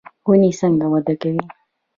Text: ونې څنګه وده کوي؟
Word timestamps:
ونې 0.27 0.51
څنګه 0.59 0.85
وده 0.91 1.13
کوي؟ 1.21 1.43